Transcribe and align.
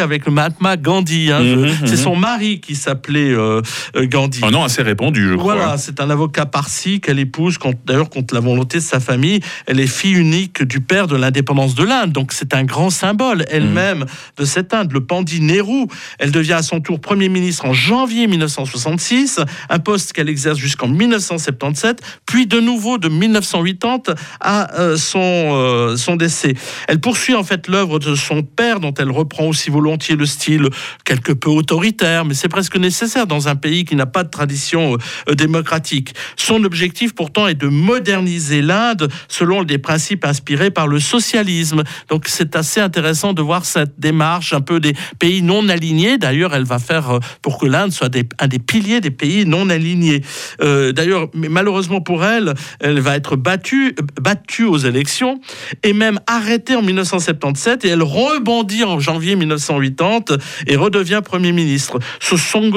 avec 0.00 0.26
le 0.26 0.32
Mahatma 0.32 0.76
Gandhi. 0.76 1.30
Hein. 1.30 1.40
Mhm, 1.40 1.68
C'est 1.84 1.92
mhm. 1.92 1.96
son 1.96 2.16
mari 2.16 2.60
qui 2.60 2.74
s'appelait 2.74 3.32
euh, 3.32 3.60
euh, 3.96 4.06
Gandhi. 4.06 4.40
Un 4.42 4.50
nom 4.50 4.64
assez 4.64 4.82
répandu, 4.82 5.28
je 5.28 5.34
crois. 5.34 5.54
Voilà, 5.54 5.76
c'est 5.76 6.00
un 6.00 6.10
avocat 6.10 6.46
parsi 6.46 7.00
qu'elle 7.00 7.18
épouse, 7.18 7.58
d'ailleurs 7.84 8.10
contre 8.10 8.34
la 8.34 8.40
volonté 8.40 8.78
de 8.78 8.82
sa 8.82 9.00
famille. 9.00 9.40
Elle 9.66 9.80
est 9.80 9.86
fille 9.86 10.14
unique 10.14 10.62
du 10.62 10.80
père 10.80 11.06
de 11.06 11.16
l'indépendance 11.16 11.74
de 11.74 11.84
l'Inde, 11.84 12.12
donc 12.12 12.32
c'est 12.32 12.54
un 12.54 12.64
grand 12.64 12.90
symbole 12.90 13.44
elle-même 13.50 14.04
de 14.36 14.44
cette 14.44 14.72
Inde, 14.74 14.92
le 14.92 15.00
Pandit 15.00 15.40
Nehru. 15.40 15.86
Elle 16.18 16.30
devient 16.30 16.54
à 16.54 16.62
son 16.62 16.80
tour 16.80 17.00
Premier 17.00 17.28
ministre 17.28 17.66
en 17.66 17.72
janvier 17.72 18.26
1966, 18.26 19.40
un 19.68 19.78
poste 19.78 20.12
qu'elle 20.12 20.28
exerce 20.28 20.58
jusqu'en 20.58 20.88
1977, 20.88 22.00
puis 22.26 22.46
de 22.46 22.60
nouveau 22.60 22.98
de 22.98 23.08
1980 23.08 24.14
à 24.40 24.74
euh, 24.78 24.96
son, 24.96 25.20
euh, 25.20 25.96
son 25.96 26.16
décès. 26.16 26.54
Elle 26.88 27.00
poursuit 27.00 27.34
en 27.34 27.44
fait 27.44 27.68
l'œuvre 27.68 27.98
de 27.98 28.14
son 28.14 28.42
père, 28.42 28.80
dont 28.80 28.94
elle 28.94 29.10
reprend 29.10 29.46
aussi 29.46 29.63
volontiers 29.70 30.16
le 30.16 30.26
style 30.26 30.68
quelque 31.04 31.32
peu 31.32 31.50
autoritaire, 31.50 32.24
mais 32.24 32.34
c'est 32.34 32.48
presque 32.48 32.76
nécessaire 32.76 33.26
dans 33.26 33.48
un 33.48 33.56
pays 33.56 33.84
qui 33.84 33.96
n'a 33.96 34.06
pas 34.06 34.24
de 34.24 34.30
tradition 34.30 34.96
euh, 35.28 35.34
démocratique. 35.34 36.14
Son 36.36 36.64
objectif 36.64 37.14
pourtant 37.14 37.46
est 37.46 37.54
de 37.54 37.68
moderniser 37.68 38.62
l'Inde 38.62 39.10
selon 39.28 39.64
des 39.64 39.78
principes 39.78 40.24
inspirés 40.24 40.70
par 40.70 40.86
le 40.86 41.00
socialisme. 41.00 41.82
Donc 42.08 42.24
c'est 42.28 42.56
assez 42.56 42.80
intéressant 42.80 43.32
de 43.32 43.42
voir 43.42 43.64
cette 43.64 43.98
démarche 43.98 44.52
un 44.52 44.60
peu 44.60 44.80
des 44.80 44.94
pays 45.18 45.42
non 45.42 45.68
alignés. 45.68 46.18
D'ailleurs, 46.18 46.54
elle 46.54 46.64
va 46.64 46.78
faire 46.78 47.10
euh, 47.10 47.18
pour 47.42 47.58
que 47.58 47.66
l'Inde 47.66 47.92
soit 47.92 48.14
un 48.38 48.48
des 48.48 48.58
piliers 48.58 49.00
des 49.00 49.10
pays 49.10 49.44
non 49.46 49.68
alignés. 49.70 50.22
Euh, 50.62 50.92
D'ailleurs, 50.92 51.28
malheureusement 51.34 52.00
pour 52.00 52.24
elle, 52.24 52.54
elle 52.80 53.00
va 53.00 53.16
être 53.16 53.36
battue, 53.36 53.94
battue 54.20 54.64
aux 54.64 54.78
élections 54.78 55.40
et 55.82 55.92
même 55.92 56.20
arrêtée 56.26 56.76
en 56.76 56.82
1977 56.82 57.84
et 57.84 57.88
elle 57.88 58.02
rebondit 58.02 58.84
en 58.84 59.00
janvier 59.00 59.36
1980 59.54 60.36
et 60.66 60.76
redevient 60.76 61.20
Premier 61.24 61.52
ministre. 61.52 61.98
Ce 62.20 62.36
son, 62.36 62.70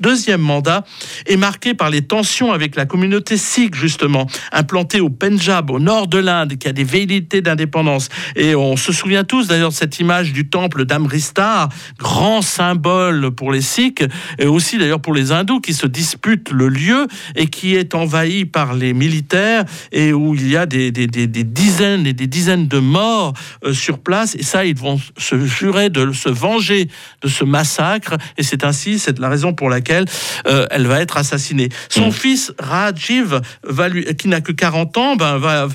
deuxième 0.00 0.40
mandat 0.40 0.84
est 1.26 1.36
marqué 1.36 1.74
par 1.74 1.90
les 1.90 2.02
tensions 2.02 2.52
avec 2.52 2.76
la 2.76 2.86
communauté 2.86 3.36
sikh, 3.36 3.74
justement, 3.74 4.26
implantée 4.52 5.00
au 5.00 5.10
Punjab, 5.10 5.70
au 5.70 5.78
nord 5.78 6.06
de 6.06 6.18
l'Inde, 6.18 6.56
qui 6.58 6.68
a 6.68 6.72
des 6.72 6.84
velléités 6.84 7.40
d'indépendance. 7.40 8.08
Et 8.34 8.54
on 8.54 8.76
se 8.76 8.92
souvient 8.92 9.24
tous 9.24 9.48
d'ailleurs 9.48 9.70
de 9.70 9.74
cette 9.74 9.98
image 9.98 10.32
du 10.32 10.48
temple 10.48 10.84
d'Amristar, 10.84 11.68
grand 11.98 12.42
symbole 12.42 13.30
pour 13.32 13.52
les 13.52 13.60
sikhs, 13.60 14.04
et 14.38 14.46
aussi 14.46 14.78
d'ailleurs 14.78 15.00
pour 15.00 15.14
les 15.14 15.32
hindous 15.32 15.60
qui 15.60 15.74
se 15.74 15.86
disputent 15.86 16.50
le 16.50 16.68
lieu 16.68 17.06
et 17.34 17.46
qui 17.46 17.74
est 17.74 17.94
envahi 17.94 18.44
par 18.44 18.74
les 18.74 18.92
militaires 18.92 19.64
et 19.92 20.12
où 20.12 20.34
il 20.34 20.48
y 20.48 20.56
a 20.56 20.66
des 20.66 20.90
dizaines 20.90 22.06
et 22.06 22.12
des 22.12 22.26
dizaines 22.26 22.68
de 22.68 22.78
morts 22.78 23.34
euh, 23.64 23.72
sur 23.72 23.98
place. 23.98 24.34
Et 24.34 24.42
ça, 24.42 24.64
ils 24.64 24.76
vont 24.76 24.98
se 25.16 25.44
jurer 25.46 25.90
de 25.90 26.12
se 26.12 26.28
venger 26.28 26.88
de 27.22 27.28
ce 27.28 27.44
massacre. 27.44 28.14
Et 28.38 28.42
c'est 28.42 28.64
ainsi, 28.64 28.98
c'est 28.98 29.18
la 29.18 29.28
raison 29.28 29.52
pour 29.52 29.70
laquelle 29.70 30.04
euh, 30.46 30.66
elle 30.70 30.86
va 30.86 31.00
être 31.00 31.16
assassinée. 31.16 31.68
Son 31.88 32.08
Mm. 32.08 32.12
fils 32.12 32.52
Rajiv, 32.58 33.40
va 33.64 33.88
lui, 33.88 34.04
qui 34.16 34.28
n'a 34.28 34.40
que 34.40 34.52
40 34.52 34.96
ans, 34.96 35.16
ben, 35.16 35.38
va, 35.38 35.68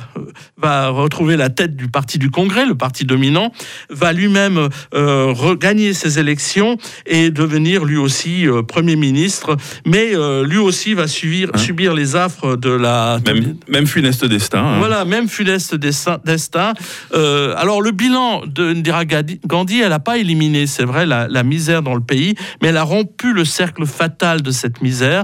va 0.58 0.90
retrouver 0.90 1.38
la 1.38 1.50
tête 1.50 1.76
du 1.76 1.88
parti 1.88 2.18
du 2.18 2.30
Congrès, 2.30 2.66
le 2.66 2.76
parti 2.76 3.06
dominant, 3.06 3.52
va 3.90 4.14
lui-même 4.14 4.70
euh, 4.94 5.32
regagner 5.34 5.94
ses 5.94 6.20
élections 6.20 6.78
et 7.06 7.30
devenir 7.30 7.86
lui 7.86 7.98
aussi 7.98 8.48
euh, 8.48 8.62
Premier 8.64 8.96
ministre. 8.96 9.58
Mais 9.86 10.16
euh, 10.16 10.46
lui 10.46 10.58
aussi 10.58 10.94
va 10.94 11.08
subir, 11.08 11.50
Hein? 11.54 11.58
subir 11.58 11.94
les 11.94 12.16
affres 12.16 12.56
de 12.58 12.70
la... 12.70 13.20
Même, 13.26 13.56
même 13.68 13.88
funeste 13.88 14.26
destin. 14.26 14.60
hein. 14.64 14.78
Voilà, 14.80 15.06
même 15.06 15.28
funeste 15.28 15.76
destin. 15.76 16.20
destin. 16.26 16.74
Alors, 17.14 17.82
le 17.82 17.92
bilan 17.92 18.44
de 18.46 18.72
Indira 18.72 19.06
Gandhi- 19.06 19.82
elle 19.82 19.90
n'a 19.90 20.00
pas 20.00 20.18
éliminé, 20.18 20.68
c'est 20.68 20.84
vrai, 20.86 21.06
la, 21.06 21.28
la 21.28 21.44
misère 21.44 21.82
dans 21.82 21.96
le 21.96 22.02
pays, 22.02 22.36
mais 22.62 22.70
elle 22.70 22.78
a 22.78 22.84
rompu 22.84 23.34
le 23.34 23.46
cercle 23.46 23.86
fatal 23.86 24.42
de 24.42 24.52
cette 24.52 24.82
misère. 24.82 25.24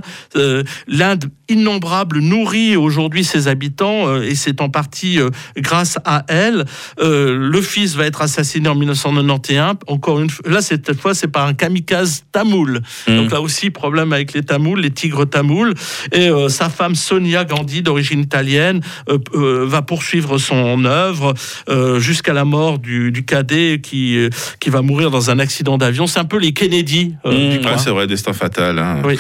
L'Inde 0.87 1.25
innombrable 1.49 2.19
nourrit 2.19 2.75
aujourd'hui 2.75 3.23
ses 3.23 3.47
habitants 3.47 4.21
et 4.21 4.35
c'est 4.35 4.59
en 4.61 4.69
partie 4.69 4.96
euh, 5.05 5.29
grâce 5.57 5.97
à 6.05 6.23
elle. 6.27 6.65
Euh, 6.99 7.37
le 7.37 7.61
fils 7.61 7.95
va 7.95 8.05
être 8.05 8.21
assassiné 8.21 8.67
en 8.69 8.75
1991. 8.75 9.75
Encore 9.87 10.19
une 10.19 10.29
fois, 10.29 10.49
là, 10.49 10.61
cette 10.61 10.99
fois, 10.99 11.13
c'est 11.13 11.27
par 11.27 11.45
un 11.47 11.53
kamikaze 11.53 12.23
tamoul. 12.31 12.81
Mm. 13.07 13.15
Donc 13.15 13.31
là 13.31 13.41
aussi, 13.41 13.69
problème 13.69 14.13
avec 14.13 14.33
les 14.33 14.43
Tamouls, 14.43 14.79
les 14.81 14.91
tigres 14.91 15.25
tamouls. 15.25 15.73
Et 16.11 16.29
euh, 16.29 16.49
sa 16.49 16.69
femme 16.69 16.95
Sonia 16.95 17.43
Gandhi, 17.45 17.81
d'origine 17.81 18.19
italienne, 18.21 18.81
va 19.33 19.81
poursuivre 19.81 20.37
son 20.37 20.85
œuvre 20.85 21.33
jusqu'à 21.99 22.33
la 22.33 22.45
mort 22.45 22.79
du, 22.79 23.11
du 23.11 23.25
cadet 23.25 23.79
qui, 23.81 24.17
qui 24.59 24.69
va 24.69 24.81
mourir 24.81 25.11
dans 25.11 25.29
un 25.31 25.39
accident 25.39 25.77
d'avion. 25.77 26.07
C'est 26.07 26.19
un 26.19 26.25
peu 26.25 26.37
les 26.37 26.53
Kennedy 26.53 27.15
euh, 27.25 27.31
Mmh, 27.37 27.51
ouais, 27.57 27.61
coin. 27.61 27.77
c'est 27.77 27.89
vrai, 27.91 28.07
destin 28.07 28.33
fatal. 28.33 28.79
hein. 28.79 29.01
Oui. 29.05 29.19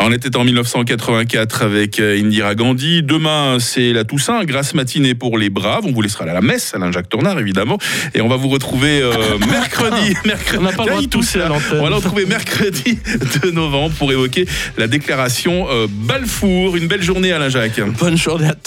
On 0.00 0.12
était 0.12 0.36
en 0.36 0.44
1984 0.44 1.62
avec 1.62 1.98
euh, 1.98 2.18
Indira 2.18 2.54
Gandhi. 2.54 3.02
Demain, 3.02 3.58
c'est 3.58 3.92
la 3.92 4.04
Toussaint, 4.04 4.44
grasse 4.44 4.72
matinée 4.74 5.14
pour 5.14 5.36
les 5.36 5.50
braves. 5.50 5.84
On 5.84 5.92
vous 5.92 6.02
laissera 6.02 6.24
à 6.24 6.32
la 6.32 6.40
messe, 6.40 6.72
Alain 6.74 6.92
Jacques 6.92 7.08
Tournard, 7.08 7.38
évidemment. 7.38 7.78
Et 8.14 8.20
on 8.20 8.28
va 8.28 8.36
vous 8.36 8.48
retrouver 8.48 9.02
euh, 9.02 9.12
mercredi. 9.50 10.14
mercredi. 10.24 10.58
On 10.58 10.62
n'a 10.62 10.72
pas 10.72 10.84
le 10.84 10.88
droit 10.88 11.00
de 11.00 11.04
Il 11.04 11.08
tousse, 11.08 11.26
tousser 11.26 11.40
à 11.40 11.42
là. 11.42 11.48
l'antenne. 11.48 11.78
On 11.80 11.82
va 11.82 11.88
le 11.90 11.96
retrouver 11.96 12.26
mercredi 12.26 12.98
de 13.42 13.50
novembre 13.50 13.94
pour 13.98 14.12
évoquer 14.12 14.46
la 14.76 14.86
déclaration 14.86 15.66
euh, 15.68 15.86
Balfour. 15.90 16.76
Une 16.76 16.86
belle 16.86 17.02
journée, 17.02 17.32
Alain 17.32 17.48
Jacques. 17.48 17.80
Bonne 17.98 18.16
journée 18.16 18.46
à 18.46 18.54
tous. 18.54 18.56